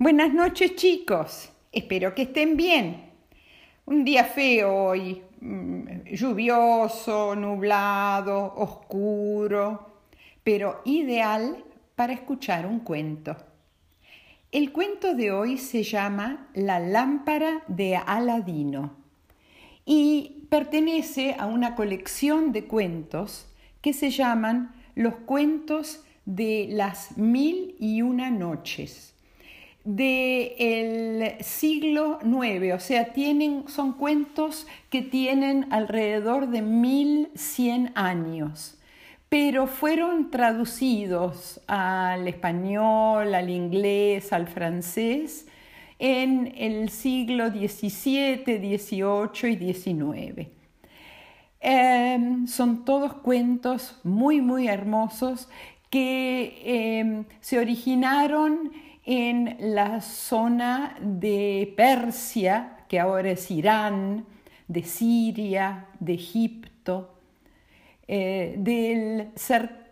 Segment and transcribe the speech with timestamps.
[0.00, 3.10] Buenas noches chicos, espero que estén bien.
[3.84, 10.04] Un día feo hoy, mm, lluvioso, nublado, oscuro,
[10.44, 11.64] pero ideal
[11.96, 13.36] para escuchar un cuento.
[14.52, 18.98] El cuento de hoy se llama La lámpara de Aladino
[19.84, 27.74] y pertenece a una colección de cuentos que se llaman Los cuentos de las mil
[27.80, 29.17] y una noches
[29.88, 38.76] del siglo IX, o sea, tienen, son cuentos que tienen alrededor de 1100 años,
[39.30, 45.46] pero fueron traducidos al español, al inglés, al francés
[45.98, 50.48] en el siglo XVII, XVIII y XIX.
[51.60, 55.48] Em, son todos cuentos muy, muy hermosos
[55.88, 58.70] que em, se originaron
[59.10, 64.26] en la zona de Persia, que ahora es Irán,
[64.66, 67.14] de Siria, de Egipto,
[68.06, 69.32] eh, del,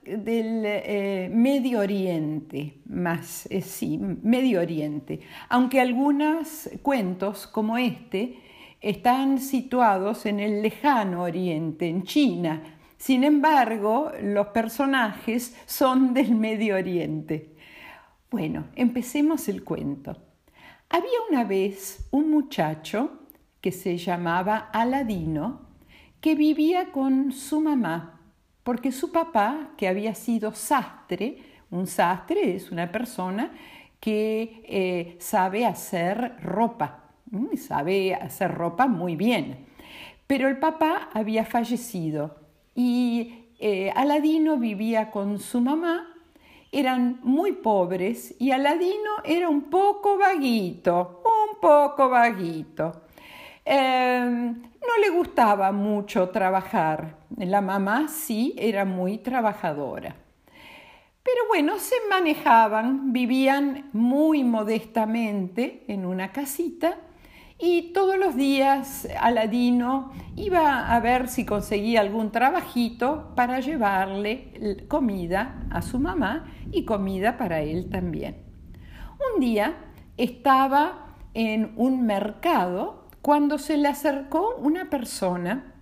[0.04, 8.34] eh, Medio Oriente, más, eh, sí, Medio Oriente, aunque algunos cuentos como este
[8.82, 12.62] están situados en el lejano Oriente, en China.
[12.98, 17.55] Sin embargo, los personajes son del Medio Oriente.
[18.30, 20.16] Bueno, empecemos el cuento.
[20.88, 23.20] Había una vez un muchacho
[23.60, 25.60] que se llamaba Aladino
[26.20, 28.20] que vivía con su mamá,
[28.64, 31.38] porque su papá, que había sido sastre,
[31.70, 33.52] un sastre es una persona
[34.00, 37.04] que eh, sabe hacer ropa,
[37.56, 39.66] sabe hacer ropa muy bien,
[40.26, 42.40] pero el papá había fallecido
[42.74, 46.15] y eh, Aladino vivía con su mamá
[46.72, 53.02] eran muy pobres y Aladino era un poco vaguito, un poco vaguito.
[53.64, 57.16] Em, no le gustaba mucho trabajar.
[57.36, 60.14] La mamá sí era muy trabajadora.
[61.22, 66.98] Pero bueno, se manejaban, vivían muy modestamente en una casita
[67.58, 75.66] y todos los días Aladino iba a ver si conseguía algún trabajito para llevarle comida
[75.70, 78.42] a su mamá y comida para él también.
[79.34, 79.74] Un día
[80.18, 85.74] estaba en un mercado cuando se le acercó una persona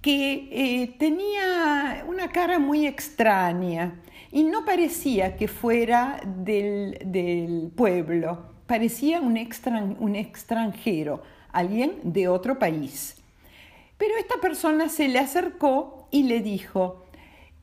[0.00, 9.20] que eh, tenía una cara muy extraña y no parecía que fuera del pueblo parecía
[9.20, 9.36] un,
[10.14, 13.16] extranjero, alguien de otro país.
[13.98, 17.04] Pero esta persona se le acercó y le dijo,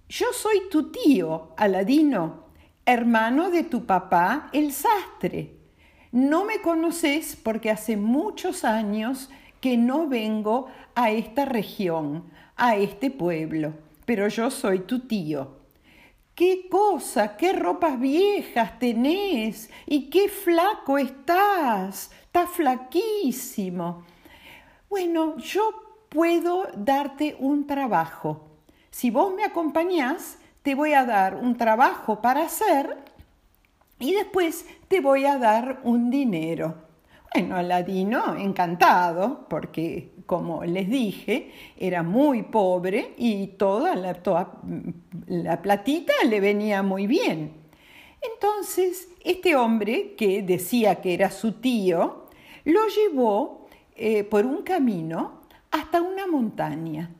[0.09, 2.47] yo soy tu tío, Aladino,
[2.85, 5.53] hermano de tu papá, el sastre.
[6.12, 9.29] No me conoces porque hace muchos años
[9.62, 12.25] que no vengo a esta región,
[12.57, 13.75] a este pueblo,
[14.06, 15.56] pero yo soy tu tío.
[16.38, 17.36] ¿Qué cosa?
[17.36, 19.72] ¿Qué ropas viejas tenés?
[19.88, 22.12] ¿Y qué flaco estás?
[22.25, 24.03] Estás flaquísimo.
[24.88, 25.72] Bueno, yo
[26.09, 28.52] puedo darte un trabajo.
[28.92, 32.96] Si vos me acompañás, te voy a dar un trabajo para hacer
[33.97, 36.87] y después te voy a dar un dinero.
[37.34, 44.54] Bueno, Aladino, encantado, porque como les dije, era muy pobre y toda la, toda
[45.28, 47.54] la platita le venía muy bien.
[48.22, 52.26] Entonces, este hombre, que decía que era su tío,
[52.66, 57.12] lo llevó eh, por un camino hasta una montaña.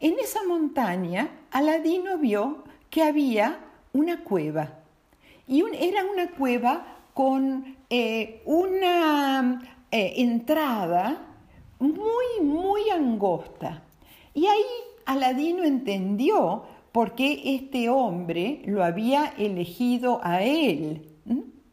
[0.00, 3.58] En esa montaña, Aladino vio que había
[3.92, 4.74] una cueva.
[5.46, 11.20] Y era una cueva con eh, una eh, entrada
[11.80, 13.82] muy, muy angosta.
[14.34, 14.62] Y ahí
[15.04, 16.62] Aladino entendió
[16.92, 21.08] por qué este hombre lo había elegido a él.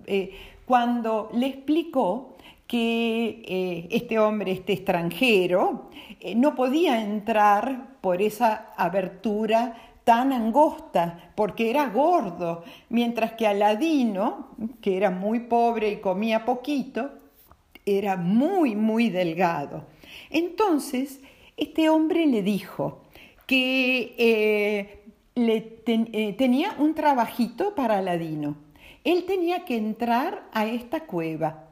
[0.08, 0.32] Eh,
[0.66, 2.34] cuando le explicó
[2.66, 5.92] que este hombre, este extranjero,
[6.36, 9.76] no podía entrar por esa abertura
[10.06, 17.10] tan angosta, porque era gordo, mientras que Aladino, que era muy pobre y comía poquito,
[17.86, 19.88] era muy, muy delgado.
[20.30, 21.20] Entonces,
[21.58, 23.02] este hombre le dijo
[23.48, 25.04] que eh,
[25.36, 28.56] le eh, tenía un trabajito para Aladino.
[29.04, 31.70] Él tenía que entrar a esta cueva.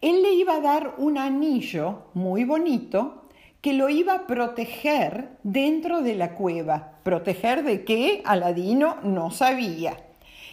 [0.00, 3.28] Él le iba a dar un anillo muy bonito
[3.60, 6.95] que lo iba a proteger dentro de la cueva.
[7.06, 8.20] ¿Proteger de qué?
[8.24, 9.96] Aladino no sabía.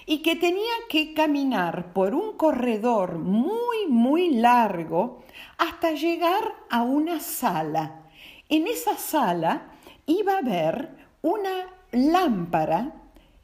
[0.06, 5.24] y que tenía que caminar por un corredor muy, muy largo
[5.58, 8.04] hasta llegar a una sala.
[8.50, 9.72] En esa sala
[10.06, 10.90] iba a haber
[11.24, 12.94] una lámpara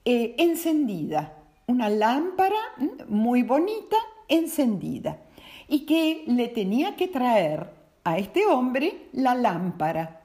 [0.06, 1.34] eh, encendida,
[1.66, 2.62] una lámpara
[3.08, 3.98] muy bonita
[4.28, 5.18] encendida,
[5.68, 7.72] y que le tenía que traer
[8.04, 10.20] a este hombre la lámpara.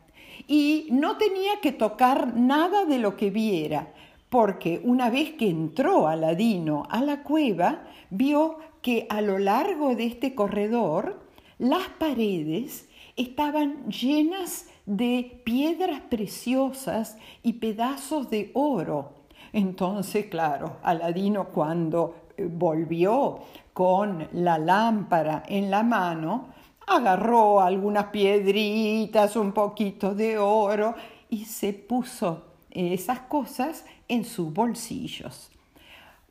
[0.46, 3.93] Y no tenía que tocar nada de lo que viera,
[4.29, 10.06] porque una vez que entró Aladino a la cueva, vio que a lo largo de
[10.06, 11.25] este corredor
[11.58, 19.12] las paredes estaban llenas de piedras preciosas y pedazos de oro.
[19.52, 23.38] Entonces, claro, Aladino cuando eh, volvió
[23.73, 26.49] con la lámpara en la mano,
[26.86, 30.94] agarró algunas piedritas, un poquito de oro
[31.28, 35.50] y se puso esas cosas en sus bolsillos.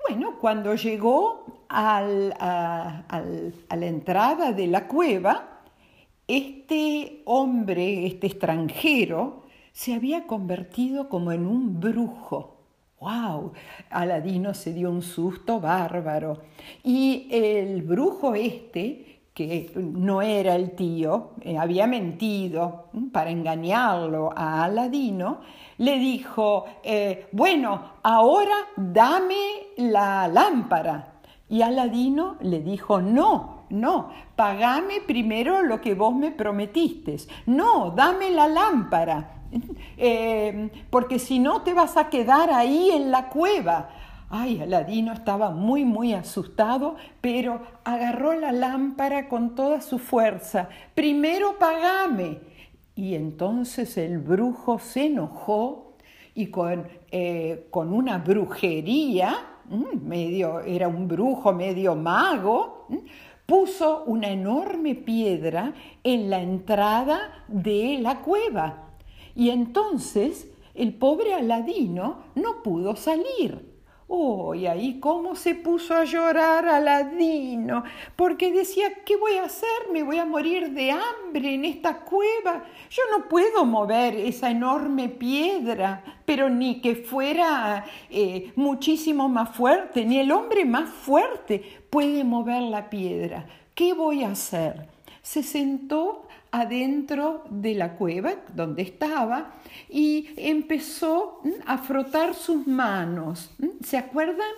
[0.07, 5.61] Bueno, cuando llegó a la entrada de la cueva,
[6.27, 12.57] este hombre, este extranjero, se había convertido como en un brujo.
[12.99, 13.53] ¡Wow!
[13.89, 16.41] Aladino se dio un susto bárbaro.
[16.83, 24.63] Y el brujo este que no era el tío, eh, había mentido para engañarlo a
[24.63, 25.39] Aladino,
[25.79, 29.35] le dijo, eh, bueno, ahora dame
[29.77, 31.13] la lámpara.
[31.49, 37.17] Y Aladino le dijo, no, no, pagame primero lo que vos me prometiste.
[37.47, 39.45] No, dame la lámpara,
[39.97, 43.89] eh, porque si no te vas a quedar ahí en la cueva.
[44.35, 50.69] Ay, Aladino estaba muy, muy asustado, pero agarró la lámpara con toda su fuerza.
[50.95, 52.39] Primero pagame.
[52.95, 55.93] Y entonces el brujo se enojó
[56.33, 59.35] y con, eh, con una brujería,
[60.01, 62.87] medio, era un brujo medio mago,
[63.45, 68.93] puso una enorme piedra en la entrada de la cueva.
[69.35, 73.72] Y entonces el pobre Aladino no pudo salir.
[74.15, 77.83] Oh, ahí cómo se puso a llorar Aladino,
[78.15, 79.67] porque decía, ¿qué voy a hacer?
[79.91, 82.63] Me voy a morir de hambre en esta cueva.
[82.91, 90.05] Yo no puedo mover esa enorme piedra, pero ni que fuera eh, muchísimo más fuerte,
[90.05, 93.47] ni el hombre más fuerte puede mover la piedra.
[93.73, 94.89] ¿Qué voy a hacer?
[95.23, 99.55] Se sentó adentro de la cueva donde estaba
[99.89, 103.55] y empezó a frotar sus manos.
[103.83, 104.51] ¿Se acuerdan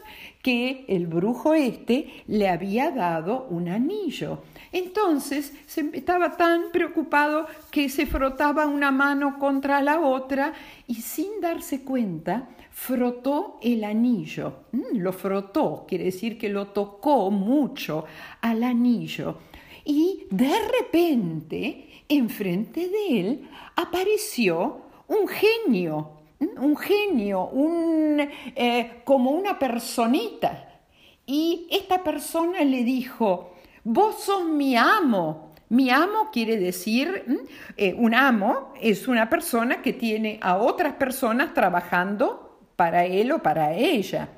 [0.44, 4.40] que el brujo este le había dado un anillo?
[4.74, 5.54] Entonces
[5.94, 10.52] estaba tan preocupado que se frotaba una mano contra la otra
[10.88, 14.66] y sin darse cuenta frotó el anillo.
[14.92, 18.04] Lo frotó, quiere decir que lo tocó mucho
[18.42, 19.38] al anillo
[19.86, 29.58] y de repente, enfrente de él, apareció un genio, un genio, un, eh, como una
[29.60, 30.82] personita.
[31.28, 33.54] Y esta persona le dijo,
[33.84, 35.54] vos sos mi amo.
[35.70, 37.26] Mi amo quiere decir,
[37.78, 43.42] eh, un amo es una persona que tiene a otras personas trabajando para él o
[43.42, 44.30] para ella.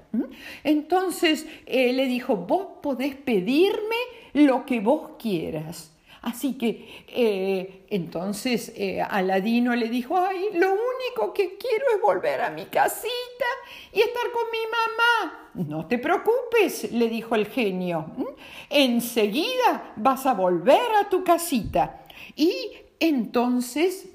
[0.64, 3.96] Entonces eh, le dijo, vos podés pedirme
[4.38, 5.92] lo que vos quieras.
[6.22, 12.42] Así que eh, entonces eh, Aladino le dijo, ay, lo único que quiero es volver
[12.42, 13.46] a mi casita
[13.94, 15.68] y estar con mi mamá.
[15.70, 18.12] No te preocupes, le dijo el genio,
[18.70, 22.02] enseguida vas a volver a tu casita.
[22.36, 22.54] Y
[23.00, 24.10] entonces,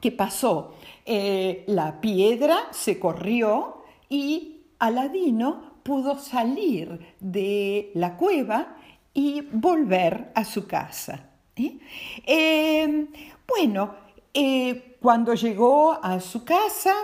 [0.00, 0.74] ¿qué pasó?
[1.06, 8.76] Eh, la piedra se corrió y Aladino pudo salir de la cueva
[9.14, 11.30] y volver a su casa.
[11.56, 11.78] ¿eh?
[12.24, 13.08] Em,
[13.46, 13.94] bueno,
[14.32, 16.94] eh, cuando llegó a su casa,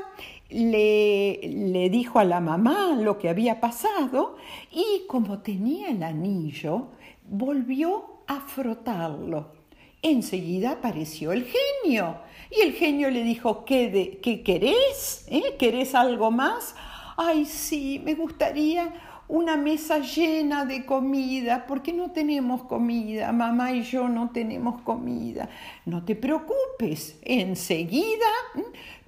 [0.51, 4.37] le, le, dijo a la mamá lo que había pasado
[4.73, 6.89] y como tenía el anillo,
[7.29, 9.53] volvió a frotarlo.
[10.01, 12.19] Enseguida apareció el genio
[12.51, 15.27] y el genio le dijo, ¿qué, ¿qué querés?
[15.29, 15.57] ¿Eh?
[15.59, 16.75] ¿Querés algo más?
[17.17, 18.95] Ay, sí, me gustaría
[19.29, 25.49] una mesa llena de comida, porque no tenemos comida, mamá y yo no tenemos comida.
[25.85, 28.27] no te preocupes, enseguida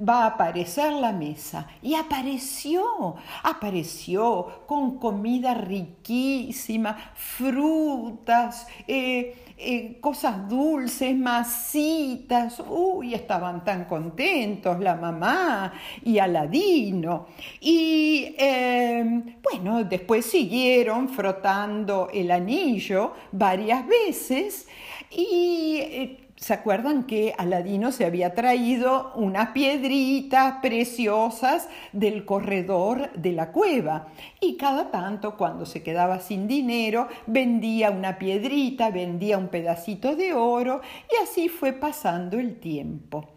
[0.01, 1.69] va a aparecer la mesa.
[1.83, 12.63] Y apareció, apareció con comida riquísima, frutas, eh, eh, cosas dulces, masitas.
[12.67, 17.27] Uy, estaban tan contentos la mamá y Aladino.
[17.61, 24.67] Y eh, bueno, después siguieron frotando el anillo varias veces
[25.11, 33.53] y ¿Se acuerdan que Aladino se había traído unas piedritas preciosas del corredor de la
[33.53, 34.09] cueva?
[34.41, 40.33] Y cada tanto, cuando se quedaba sin dinero, vendía una piedrita, vendía un pedacito de
[40.33, 40.81] oro
[41.13, 43.29] y así fue pasando el tiempo.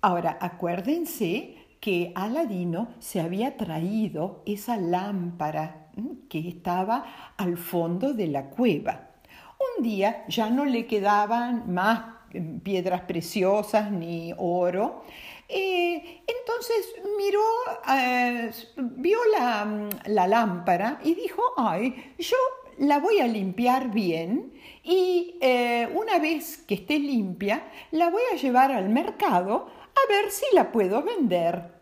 [0.00, 5.92] Ahora, acuérdense que Aladino se había traído esa lámpara
[6.28, 7.04] que estaba
[7.36, 9.07] al fondo de la cueva.
[9.58, 15.02] Un día ya no le quedaban más eh, piedras preciosas ni oro.
[15.48, 17.42] Eh, entonces miró,
[17.88, 22.36] eh, vio la, la, lámpara y dijo, ay, yo
[22.78, 24.52] la voy a limpiar bien
[24.84, 25.34] y
[25.94, 30.70] una vez que esté limpia, la voy a llevar al mercado a ver si la
[30.70, 31.77] puedo vender.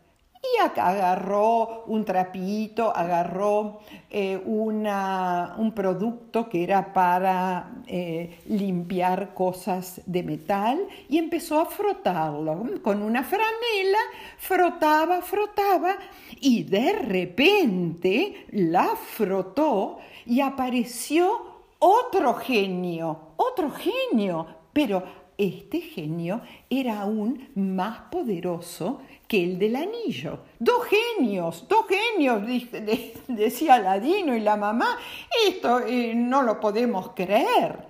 [0.54, 10.22] Y agarró un trapito, agarró eh, un producto que era para eh, limpiar cosas de
[10.22, 12.64] metal y empezó a frotarlo.
[12.82, 13.98] Con una franela
[14.38, 15.96] frotaba, frotaba
[16.40, 26.40] y de repente la frotó y apareció otro genio, otro genio, pero este genio
[26.70, 30.40] era aún más poderoso que el del anillo.
[30.58, 32.42] Dos genios, dos genios,
[33.28, 34.98] decía Aladino y la mamá,
[35.46, 37.86] esto eh, no lo podemos creer.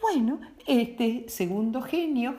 [0.00, 2.36] Bueno, este segundo genio,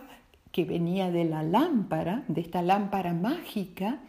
[0.51, 4.00] que venía de la lámpara, de esta lámpara mágica,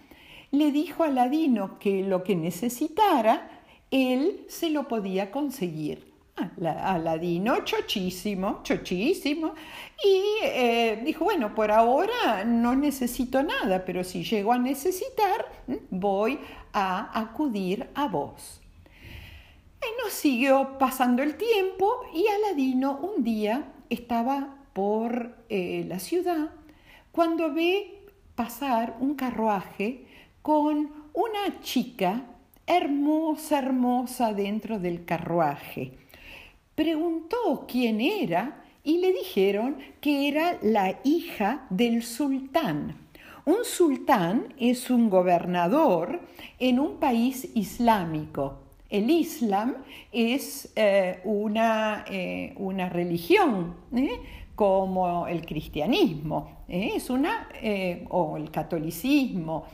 [0.51, 6.12] le dijo a Aladino que lo que necesitara, él se lo podía conseguir.
[6.37, 9.55] Aladino, chochísimo, chochísimo.
[10.03, 15.47] Y eh, dijo, bueno, por ahora no necesito nada, pero si llego a necesitar,
[15.91, 16.39] voy
[16.73, 18.61] a acudir a vos.
[19.81, 26.51] Y nos siguió pasando el tiempo y Aladino un día estaba por eh, la ciudad
[27.11, 30.07] cuando ve pasar un carruaje
[30.41, 32.23] con una chica
[32.67, 35.99] hermosa, hermosa dentro del carruaje
[36.75, 42.97] preguntó quién era y le dijeron que era la hija del sultán.
[43.45, 46.21] Un sultán es un gobernador
[46.59, 48.59] en un país islámico.
[48.89, 49.77] El Islam
[50.13, 54.21] es eh, una, eh, una, religión, ¿eh?
[54.55, 57.49] como el cristianismo, es una,
[58.11, 59.65] o el catolicismo,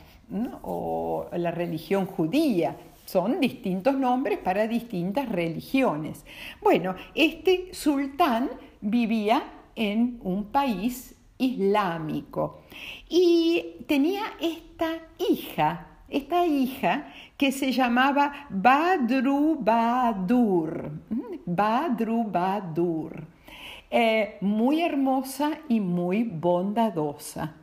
[0.63, 2.75] o la religión judía.
[3.11, 6.23] Son distintos nombres para distintas religiones.
[6.61, 8.51] Bueno, este sultán
[8.81, 9.41] vivía
[9.75, 12.61] en un país islámico
[13.09, 20.91] y tenía esta hija, esta hija que se llamaba Badru Badur,
[21.47, 23.23] Badru Badur,
[23.89, 27.55] eh, muy hermosa y muy bondadosa.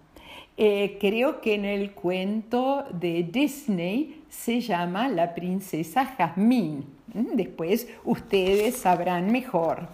[0.56, 6.84] Eh, creo que en el cuento de Disney se llama La princesa Jazmín.
[7.14, 9.88] Mm, después ustedes sabrán mejor.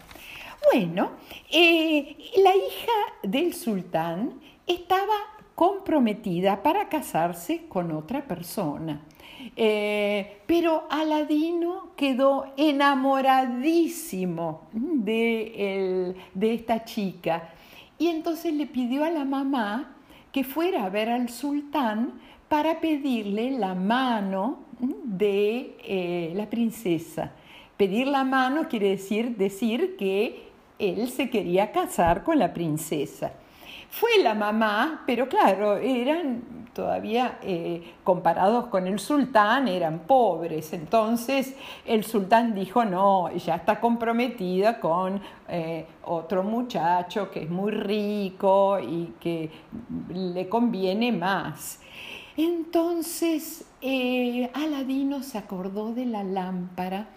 [0.72, 1.10] Bueno,
[1.50, 5.14] eh, la hija del sultán estaba
[5.54, 9.02] comprometida para casarse con otra persona.
[9.56, 17.50] Eh, pero Aladino quedó enamoradísimo de, de esta chica
[17.98, 19.96] y entonces le pidió a la mamá
[20.32, 22.20] que fuera a ver al sultán
[22.52, 27.32] para pedirle la mano de eh, la princesa.
[27.78, 33.32] Pedir la mano quiere decir decir que él se quería casar con la princesa.
[33.88, 40.74] Fue la mamá, pero claro, eran todavía eh, comparados con el sultán, eran pobres.
[40.74, 41.56] Entonces
[41.86, 48.78] el sultán dijo, no, ya está comprometida con eh, otro muchacho que es muy rico
[48.78, 49.48] y que
[50.10, 51.78] le conviene más.
[52.36, 57.08] Entonces eh, Aladino se acordó de la lámpara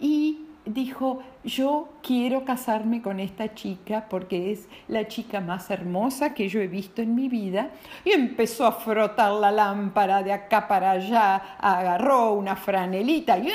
[0.00, 6.48] y dijo, yo quiero casarme con esta chica porque es la chica más hermosa que
[6.48, 7.70] yo he visto en mi vida.
[8.04, 13.48] Y empezó a frotar la lámpara de acá para allá, agarró una franelita y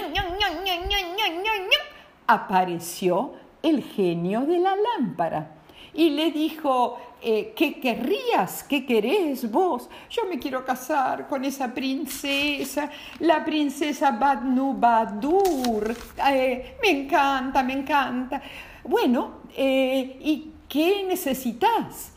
[2.27, 5.60] apareció el genio de la lámpara.
[5.93, 8.63] Y le dijo, eh, ¿qué querrías?
[8.63, 9.89] ¿Qué querés vos?
[10.09, 15.95] Yo me quiero casar con esa princesa, la princesa Badnu Badur.
[16.29, 18.41] Eh, me encanta, me encanta.
[18.83, 22.13] Bueno, eh, ¿y qué necesitas?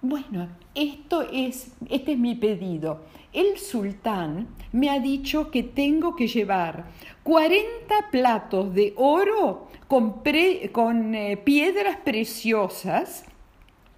[0.00, 0.48] Bueno,
[0.78, 3.00] esto es, este es mi pedido.
[3.32, 6.86] El sultán me ha dicho que tengo que llevar
[7.24, 10.22] 40 platos de oro con,
[10.72, 13.24] con piedras preciosas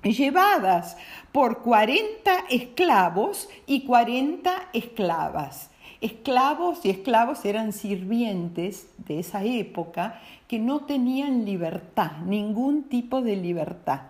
[0.03, 0.97] llevadas
[1.33, 5.71] por 40 esclavos y 40 esclavas.
[6.01, 10.19] Esclavos y esclavos eran sirvientes de esa época
[10.49, 14.01] que no tenían libertad, ningún tipo de libertad.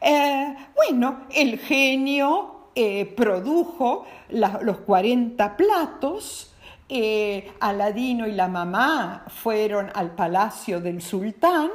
[0.00, 6.54] Eh, bueno, el genio eh, produjo los 40 platos,
[6.88, 11.70] eh, Aladino y la mamá fueron al palacio del sultán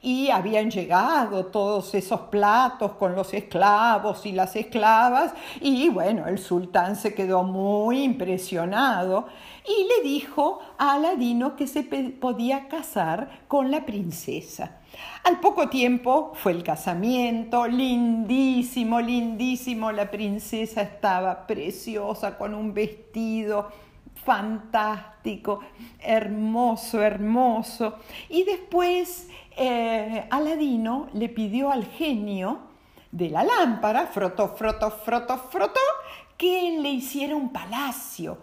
[0.00, 6.38] y habían llegado todos esos platos con los esclavos y las esclavas y bueno, el
[6.38, 9.26] sultán se quedó muy impresionado
[9.66, 14.76] y le dijo a Aladino que se podía casar con la princesa.
[15.24, 23.68] Al poco tiempo fue el casamiento, lindísimo, lindísimo, la princesa estaba preciosa con un vestido
[24.24, 25.60] fantástico,
[26.00, 27.96] hermoso, hermoso.
[28.28, 32.60] Y después eh, Aladino le pidió al genio
[33.10, 35.80] de la lámpara, frotó, frotó, frotó, frotó,
[36.36, 38.38] que le hiciera un palacio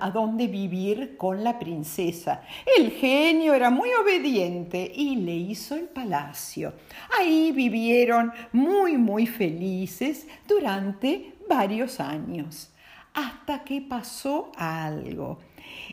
[0.00, 2.42] a donde vivir con la princesa.
[2.78, 6.72] El genio era muy obediente y le hizo el palacio.
[7.18, 12.72] Ahí vivieron muy, muy felices durante varios años,
[13.12, 15.38] hasta que pasó algo.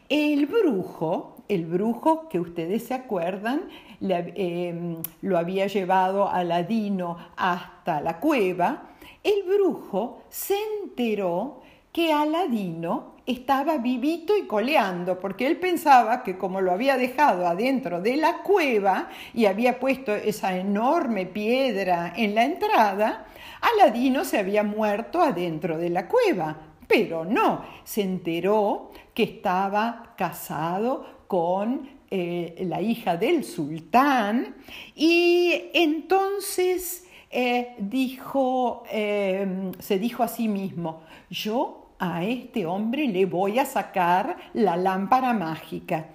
[0.07, 3.63] El brujo, el brujo que ustedes se acuerdan,
[3.99, 8.89] Em, lo había llevado a Aladino hasta la cueva,
[9.23, 11.61] el brujo se enteró
[11.91, 17.99] que Aladino estaba vivito y coleando, porque él pensaba que como lo había dejado adentro
[17.99, 23.25] de la cueva y había puesto esa enorme piedra en la entrada,
[23.61, 26.55] Aladino se había muerto adentro de la cueva.
[26.87, 34.55] Pero no, se enteró que estaba casado con eh, la hija del sultán,
[34.95, 43.25] y entonces eh, dijo, eh, se dijo a sí mismo, yo a este hombre le
[43.25, 46.07] voy a sacar la lámpara mágica.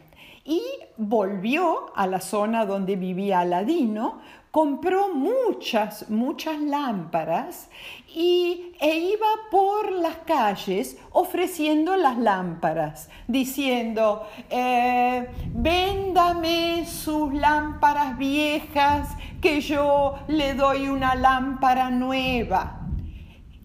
[0.44, 0.62] Y
[0.96, 4.20] volvió a la zona donde vivía Aladino,
[4.52, 7.70] compró muchas, muchas lámparas
[8.14, 19.08] y, e iba por las calles ofreciendo las lámparas, diciendo, eh, véndame sus lámparas viejas,
[19.40, 22.80] que yo le doy una lámpara nueva.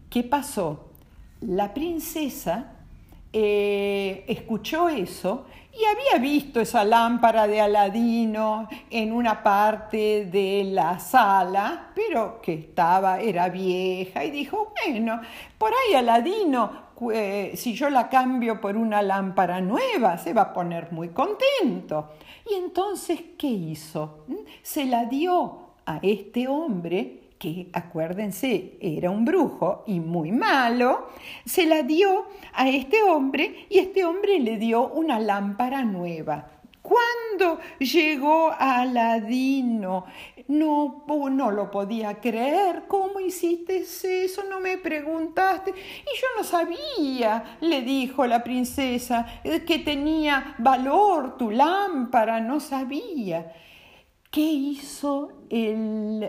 [0.10, 0.94] ¿Qué pasó?
[1.42, 2.77] La princesa
[3.34, 5.46] eh, escuchó eso
[5.78, 12.54] y había visto esa lámpara de Aladino en una parte de la sala, pero que
[12.54, 15.22] estaba, era vieja, y dijo, bueno,
[15.58, 20.54] por ahí Aladino, eh, si yo la cambio por una lámpara nueva, se va a
[20.54, 22.10] poner muy contento.
[22.50, 24.24] Y entonces, ¿qué hizo?
[24.28, 24.36] ¿Mm?
[24.64, 31.10] Se la dio a este hombre que acuérdense era un brujo y muy malo,
[31.46, 36.52] se la dio a este hombre y este hombre le dio una lámpara nueva.
[36.82, 40.06] Cuando llegó Aladino,
[40.48, 42.84] no, no lo podía creer.
[42.88, 43.86] ¿Cómo hiciste
[44.24, 44.44] eso?
[44.50, 45.72] No me preguntaste.
[45.72, 53.54] Y yo no sabía, le dijo la princesa, que tenía valor tu lámpara, no sabía.
[54.38, 56.22] ¿Qué hizo em,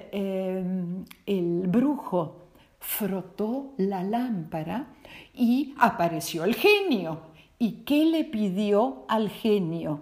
[1.26, 2.36] el, brujo?
[2.78, 4.94] Frotó la lámpara
[5.34, 7.20] y apareció el genio.
[7.58, 10.00] ¿Y qué le pidió al genio?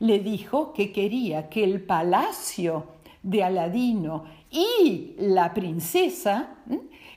[0.00, 2.86] Le dijo que quería que el palacio
[3.22, 6.56] de Aladino y la princesa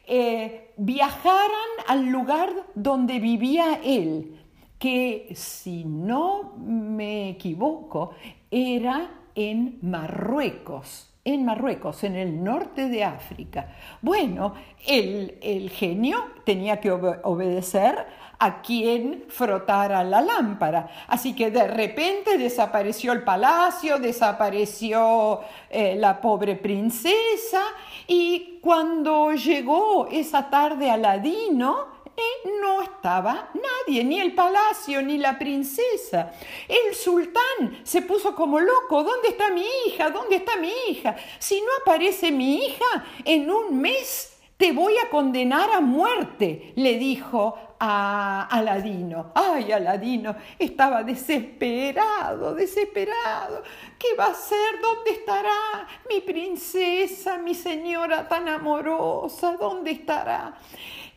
[0.05, 4.37] eh, viajaran al lugar donde vivía él,
[4.77, 8.11] que si no me equivoco
[8.51, 13.75] era en Marruecos, en Marruecos, en el norte de África.
[14.01, 18.07] Bueno, el, genio tenía que obedecer
[18.39, 20.89] a quien frotara la lámpara.
[21.07, 27.61] Así que de repente desapareció el palacio, desapareció eh, la pobre princesa
[28.07, 31.96] y cuando llegó esa tarde Aladino,
[32.61, 36.31] no estaba nadie, ni el palacio, ni la princesa.
[36.67, 40.09] El sultán se puso como loco, ¿dónde está mi hija?
[40.09, 41.15] ¿Dónde está mi hija?
[41.39, 46.97] Si no aparece mi hija, en un mes te voy a condenar a muerte, le
[46.97, 49.31] dijo a Aladino.
[49.35, 53.61] Ay, Aladino estaba desesperado, desesperado.
[53.99, 54.81] ¿Qué va a hacer?
[54.81, 59.55] ¿Dónde estará mi princesa, mi señora tan amorosa?
[59.57, 60.57] ¿Dónde estará?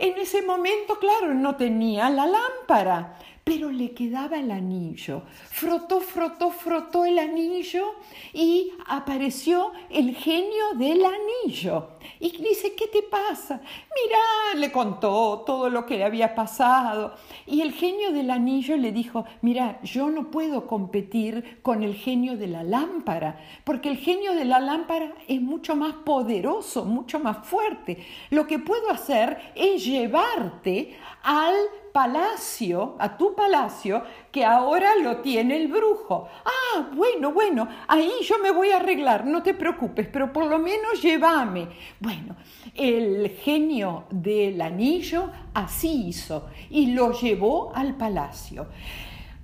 [0.02, 5.22] En ese momento, claro, no tenía la lámpara pero le quedaba el anillo.
[5.50, 7.94] Frotó, frotó, frotó el anillo
[8.32, 11.88] y apareció el genio del anillo.
[12.18, 13.60] Y dice, ¿qué te pasa?
[13.60, 17.14] Mira, le contó todo lo que le había pasado.
[17.46, 22.36] Y el genio del anillo le dijo, mira, yo no puedo competir con el genio
[22.36, 27.46] de la lámpara, porque el genio de la lámpara es mucho más poderoso, mucho más
[27.46, 28.04] fuerte.
[28.30, 31.54] Lo que puedo hacer es llevarte al
[31.92, 36.28] palacio, a tu palacio, que ahora lo tiene el brujo.
[36.44, 40.58] Ah, bueno, bueno, ahí yo me voy a arreglar, no te preocupes, pero por lo
[40.58, 41.68] menos llévame.
[41.98, 42.36] Bueno,
[42.74, 48.68] el genio del anillo así hizo y lo llevó al palacio.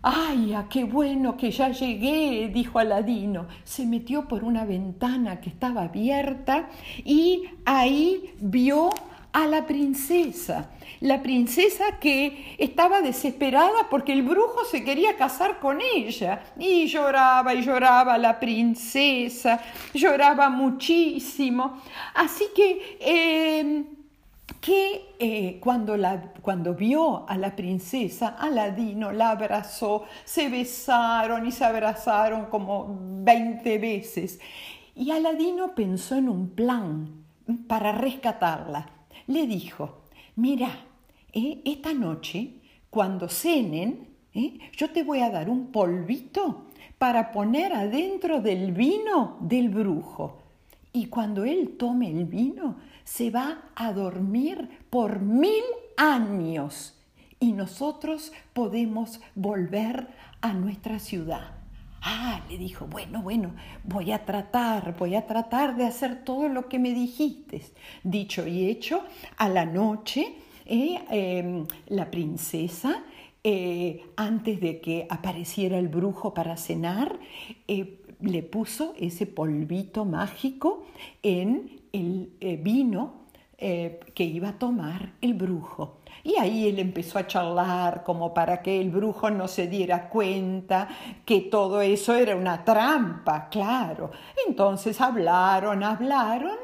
[0.08, 2.48] ¡Ay, ah, qué bueno que ya llegué!
[2.54, 3.48] dijo Aladino.
[3.64, 6.68] Se metió por una ventana que estaba abierta
[7.04, 8.90] y ahí vio
[9.36, 10.70] a la princesa.
[11.00, 16.42] La princesa que estaba desesperada porque el brujo se quería casar con ella.
[16.58, 19.60] Y lloraba y lloraba la princesa,
[19.92, 21.82] lloraba muchísimo.
[22.14, 22.96] Así que...
[23.00, 23.96] Em,
[24.60, 31.52] que eh, cuando, la, cuando vio a la princesa, Aladino la abrazó, se besaron y
[31.52, 34.40] se abrazaron como 20 veces.
[34.94, 37.24] Y Aladino pensó en un plan
[37.68, 38.95] para rescatarla
[39.26, 40.02] le dijo,
[40.36, 40.70] mira,
[41.32, 42.54] eh, esta noche,
[42.90, 46.66] cuando cenen, eh, yo te voy a dar un polvito
[46.98, 50.42] para poner adentro del vino del brujo.
[50.92, 55.62] Y cuando él tome el vino, se va a dormir por mil
[55.96, 56.94] años
[57.38, 60.08] y nosotros podemos volver
[60.40, 61.65] a nuestra ciudad.
[62.02, 63.54] Ah, le dijo, bueno, bueno,
[63.84, 67.62] voy a tratar, voy a tratar de hacer todo lo que me dijiste.
[68.04, 69.02] Dicho y hecho,
[69.36, 70.34] a la noche
[70.66, 73.04] eh, em, la princesa,
[73.44, 77.18] eh, antes de que apareciera el brujo para cenar,
[77.68, 80.86] eh, le puso ese polvito mágico
[81.22, 82.30] en el
[82.62, 83.26] vino
[83.58, 86.00] que iba a tomar el brujo.
[86.26, 90.88] Y ahí él empezó a charlar como para que el brujo no se diera cuenta
[91.24, 94.10] que todo eso era una trampa, claro.
[94.48, 96.56] Entonces hablaron, hablaron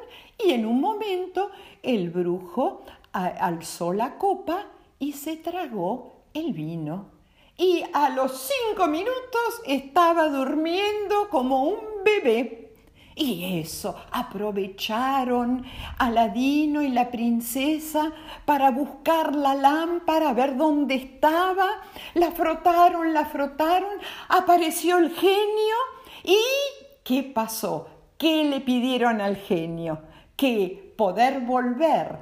[0.45, 4.67] y en un momento el brujo alzó la copa
[4.99, 7.07] y se tragó el vino.
[7.57, 12.62] Y a los cinco minutos estaba durmiendo como un bebé.
[13.25, 15.65] Y eso, aprovecharon
[15.99, 18.11] Aladino y la princesa
[18.45, 21.69] para buscar la lámpara, ver dónde estaba.
[22.15, 23.93] La frotaron, la frotaron,
[24.29, 25.77] apareció el genio
[26.25, 26.37] y
[27.05, 27.87] ¿qué pasó?
[28.19, 30.01] ¿Qué le pidieron al genio?
[30.35, 32.19] Que poder volver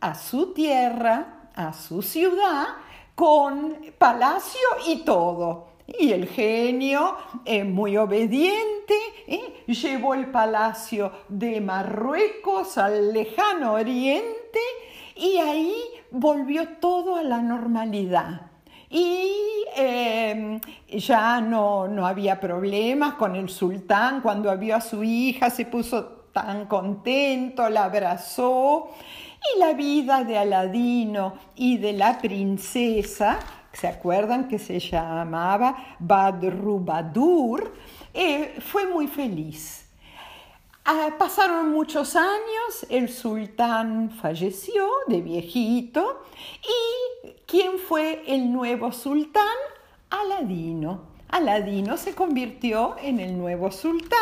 [0.00, 2.66] a su tierra, a su ciudad,
[3.14, 5.71] con palacio y todo.
[5.98, 8.94] Y el genio, eh, muy obediente,
[9.26, 14.60] eh, llevó el palacio de Marruecos al lejano oriente
[15.16, 15.74] y ahí
[16.10, 18.52] volvió todo a la normalidad.
[18.88, 25.50] Y em, ya no, no había problemas con el sultán, cuando vio a su hija
[25.50, 28.90] se puso tan contento, la abrazó
[29.54, 33.38] y la vida de Aladino y de la princesa
[33.72, 37.74] ¿se acuerdan que se llamaba Badrubadur?
[38.14, 39.88] Eh, fue muy feliz.
[40.84, 46.24] Ah, pasaron muchos años, el sultán falleció de viejito
[46.60, 49.44] y ¿quién fue el nuevo sultán?
[50.10, 51.11] Aladino.
[51.32, 54.18] Aladino se convirtió en el nuevo sultán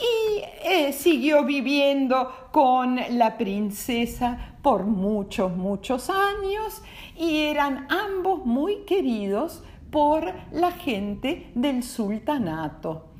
[0.00, 6.82] y eh, siguió viviendo con la princesa por muchos, muchos años
[7.18, 13.10] y eran ambos muy queridos por la gente del sultanato.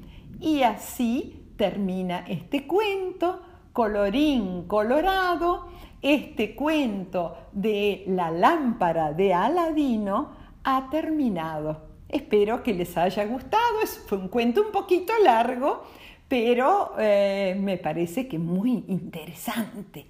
[0.40, 3.42] Y así termina este cuento,
[3.74, 5.66] colorín colorado,
[6.00, 10.30] este cuento de la lámpara de Aladino
[10.64, 11.91] ha terminado.
[12.12, 15.82] Espero que les haya gustado, fue un cuento un poquito largo,
[16.28, 20.06] pero eh, me parece que muy interesante.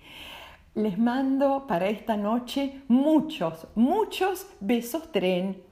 [0.75, 5.62] Les mando para esta noche muchos, muchos besos tren.